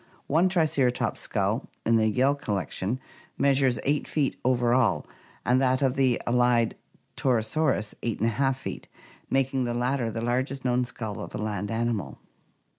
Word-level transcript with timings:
One 0.25 0.49
Triceratops 0.49 1.19
skull 1.21 1.69
in 1.85 1.95
the 1.95 2.09
Yale 2.09 2.33
collection 2.33 2.99
measures 3.37 3.77
8 3.83 4.07
feet 4.07 4.35
over 4.43 4.73
all, 4.73 5.05
and 5.45 5.61
that 5.61 5.83
of 5.83 5.95
the 5.95 6.19
allied 6.25 6.75
Torosaurus 7.15 7.93
8y£ 8.01 8.55
feet, 8.55 8.87
making 9.29 9.65
the 9.65 9.75
latter 9.75 10.09
the 10.09 10.21
largest 10.23 10.65
known 10.65 10.85
skull 10.85 11.19
of 11.21 11.35
a 11.35 11.37
land 11.37 11.69
animal. 11.69 12.17